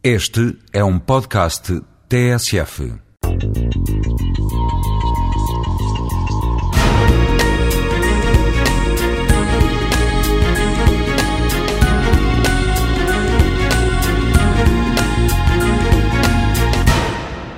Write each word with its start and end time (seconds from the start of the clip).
Este 0.00 0.56
é 0.72 0.84
um 0.84 0.96
podcast 0.96 1.82
TSF. 2.08 2.92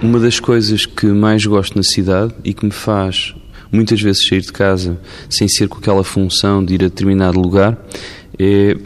Uma 0.03 0.19
das 0.19 0.41
coisas 0.41 0.87
que 0.87 1.05
mais 1.09 1.45
gosto 1.45 1.77
na 1.77 1.83
cidade 1.83 2.35
e 2.43 2.55
que 2.55 2.65
me 2.65 2.73
faz 2.73 3.35
muitas 3.71 4.01
vezes 4.01 4.27
sair 4.27 4.41
de 4.41 4.51
casa 4.51 4.99
sem 5.29 5.47
ser 5.47 5.69
com 5.69 5.77
aquela 5.77 6.03
função 6.03 6.65
de 6.65 6.73
ir 6.73 6.85
a 6.85 6.89
determinado 6.89 7.39
lugar 7.39 7.79
é 8.39 8.79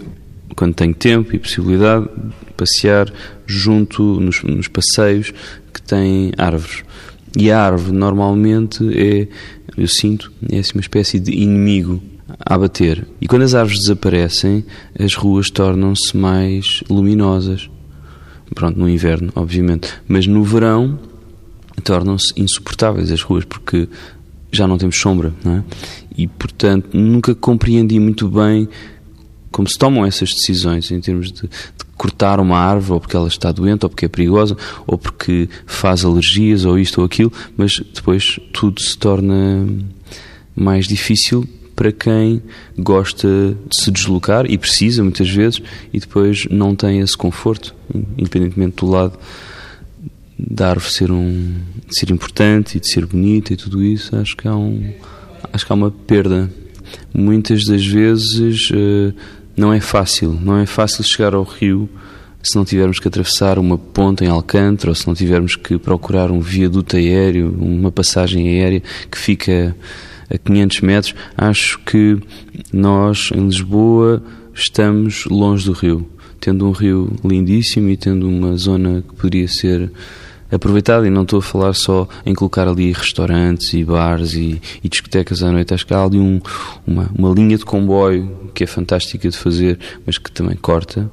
quando 0.54 0.74
tenho 0.74 0.94
tempo 0.94 1.34
e 1.34 1.38
possibilidade 1.38 2.08
passear 2.56 3.12
junto 3.46 4.20
nos, 4.20 4.42
nos 4.42 4.68
passeios 4.68 5.32
que 5.72 5.82
têm 5.82 6.32
árvores. 6.38 6.84
E 7.36 7.50
a 7.50 7.60
árvore 7.60 7.92
normalmente 7.92 8.88
é, 8.96 9.28
eu 9.76 9.88
sinto, 9.88 10.32
é 10.50 10.58
assim 10.58 10.72
uma 10.74 10.80
espécie 10.80 11.18
de 11.18 11.32
inimigo 11.32 12.00
a 12.38 12.56
bater. 12.56 13.06
E 13.20 13.26
quando 13.26 13.42
as 13.42 13.54
árvores 13.54 13.80
desaparecem, 13.80 14.64
as 14.98 15.14
ruas 15.14 15.50
tornam-se 15.50 16.16
mais 16.16 16.82
luminosas. 16.88 17.68
Pronto, 18.54 18.78
no 18.78 18.88
inverno, 18.88 19.32
obviamente. 19.34 19.92
Mas 20.06 20.26
no 20.26 20.44
verão 20.44 20.98
tornam-se 21.82 22.32
insuportáveis 22.36 23.10
as 23.10 23.20
ruas 23.20 23.44
porque 23.44 23.88
já 24.52 24.68
não 24.68 24.78
temos 24.78 24.96
sombra, 24.96 25.32
não 25.44 25.56
é? 25.56 25.64
E 26.16 26.28
portanto 26.28 26.96
nunca 26.96 27.34
compreendi 27.34 27.98
muito 27.98 28.28
bem 28.28 28.68
como 29.54 29.68
se 29.68 29.78
tomam 29.78 30.04
essas 30.04 30.34
decisões 30.34 30.90
em 30.90 31.00
termos 31.00 31.30
de, 31.30 31.42
de, 31.42 31.48
cortar 31.96 32.40
uma 32.40 32.58
árvore 32.58 32.94
ou 32.94 33.00
porque 33.00 33.16
ela 33.16 33.28
está 33.28 33.52
doente 33.52 33.84
ou 33.84 33.88
porque 33.88 34.04
é 34.04 34.08
perigosa 34.08 34.56
ou 34.84 34.98
porque 34.98 35.48
faz 35.64 36.04
alergias 36.04 36.64
ou 36.64 36.76
isto 36.76 36.98
ou 36.98 37.06
aquilo, 37.06 37.32
mas 37.56 37.80
depois 37.94 38.40
tudo 38.52 38.82
se 38.82 38.98
torna 38.98 39.64
mais 40.56 40.88
difícil 40.88 41.48
para 41.76 41.92
quem 41.92 42.42
gosta 42.76 43.56
de 43.70 43.76
se 43.80 43.92
deslocar 43.92 44.44
e 44.50 44.58
precisa 44.58 45.04
muitas 45.04 45.30
vezes 45.30 45.62
e 45.92 46.00
depois 46.00 46.46
não 46.50 46.74
tem 46.74 46.98
esse 46.98 47.16
conforto, 47.16 47.76
independentemente 48.18 48.78
do 48.78 48.90
lado 48.90 49.16
da 50.36 50.70
árvore 50.70 50.92
ser 50.92 51.12
um 51.12 51.54
ser 51.90 52.10
importante 52.10 52.76
e 52.76 52.80
de 52.80 52.88
ser 52.88 53.06
bonita 53.06 53.52
e 53.52 53.56
tudo 53.56 53.84
isso, 53.84 54.16
acho 54.16 54.36
que 54.36 54.48
há 54.48 54.56
um 54.56 54.92
acho 55.52 55.64
que 55.64 55.72
há 55.72 55.76
uma 55.76 55.92
perda. 55.92 56.50
Muitas 57.12 57.64
das 57.64 57.84
vezes 57.84 58.70
uh, 58.70 59.14
não 59.56 59.72
é 59.72 59.80
fácil, 59.80 60.38
não 60.42 60.58
é 60.58 60.66
fácil 60.66 61.04
chegar 61.04 61.34
ao 61.34 61.44
rio 61.44 61.88
se 62.44 62.56
não 62.56 62.64
tivermos 62.64 62.98
que 62.98 63.08
atravessar 63.08 63.58
uma 63.58 63.78
ponte 63.78 64.22
em 64.22 64.28
Alcântara 64.28 64.90
ou 64.90 64.94
se 64.94 65.06
não 65.06 65.14
tivermos 65.14 65.56
que 65.56 65.78
procurar 65.78 66.30
um 66.30 66.40
viaduto 66.40 66.96
aéreo, 66.96 67.56
uma 67.58 67.90
passagem 67.90 68.48
aérea 68.48 68.82
que 69.10 69.16
fica 69.16 69.74
a 70.30 70.36
500 70.36 70.80
metros, 70.82 71.14
acho 71.36 71.78
que 71.80 72.18
nós 72.70 73.30
em 73.34 73.46
Lisboa 73.46 74.22
estamos 74.54 75.24
longe 75.24 75.64
do 75.64 75.72
rio, 75.72 76.06
tendo 76.38 76.68
um 76.68 76.72
rio 76.72 77.10
lindíssimo 77.24 77.88
e 77.88 77.96
tendo 77.96 78.28
uma 78.28 78.56
zona 78.58 79.02
que 79.02 79.14
poderia 79.14 79.48
ser 79.48 79.90
aproveitada. 80.50 81.06
E 81.06 81.10
não 81.10 81.22
estou 81.22 81.38
a 81.38 81.42
falar 81.42 81.72
só 81.74 82.08
em 82.24 82.34
colocar 82.34 82.68
ali 82.68 82.92
restaurantes 82.92 83.72
e 83.74 83.84
bares 83.84 84.34
e, 84.34 84.60
e 84.82 84.88
discotecas 84.88 85.42
à 85.42 85.50
noite. 85.50 85.74
Acho 85.74 85.86
que 85.86 85.94
há 85.94 86.02
ali 86.02 86.18
um, 86.18 86.40
uma, 86.86 87.10
uma 87.16 87.30
linha 87.30 87.56
de 87.56 87.64
comboio 87.64 88.50
que 88.54 88.64
é 88.64 88.66
fantástica 88.66 89.28
de 89.28 89.36
fazer, 89.36 89.78
mas 90.06 90.18
que 90.18 90.30
também 90.30 90.56
corta. 90.56 91.10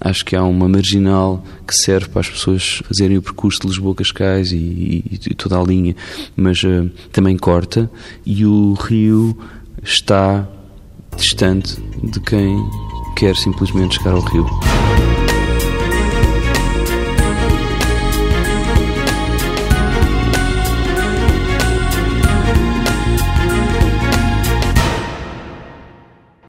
Acho 0.00 0.24
que 0.24 0.34
há 0.34 0.42
uma 0.42 0.68
marginal 0.68 1.44
que 1.66 1.74
serve 1.74 2.08
para 2.08 2.20
as 2.20 2.28
pessoas 2.28 2.82
fazerem 2.84 3.16
o 3.16 3.22
percurso 3.22 3.60
de 3.60 3.68
Lisboa-Cascais 3.68 4.50
e, 4.50 4.56
e, 4.56 5.20
e, 5.30 5.34
toda 5.34 5.58
a 5.58 5.62
linha, 5.62 5.94
mas 6.36 6.62
uh, 6.64 6.90
também 7.12 7.36
corta 7.36 7.88
e 8.26 8.44
o 8.44 8.74
rio 8.74 9.38
está 9.82 10.48
distante 11.16 11.80
de 12.02 12.18
quem 12.20 12.58
quer 13.16 13.36
simplesmente 13.36 13.96
chegar 13.96 14.14
ao 14.14 14.20
rio. 14.20 14.46